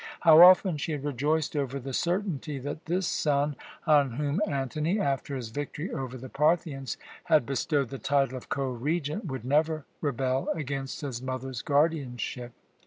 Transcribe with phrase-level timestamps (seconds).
[0.21, 3.55] How often she had rejoiced over the certainty that this son,
[3.85, 8.67] on whom Antony, after his victory over the Parthians, had bestowed the title of Co
[8.71, 12.51] Regent, would never rebel against his mother's guardianship!